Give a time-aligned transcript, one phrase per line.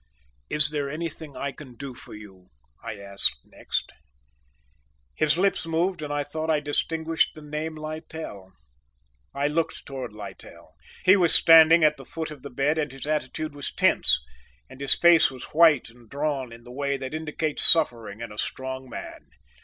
[0.49, 2.49] "Is there anything I can do for you?"
[2.83, 3.91] I asked next.
[5.13, 8.51] His lips moved and I thought I distinguished the name "Littell."
[9.35, 10.73] I looked towards Littell.
[11.05, 14.19] He was standing at the foot of the bed, and his attitude was tense
[14.67, 18.39] and his face was white and drawn in the way that indicates suffering in a
[18.39, 19.27] strong man.